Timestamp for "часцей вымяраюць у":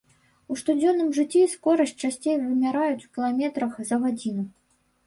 2.09-3.07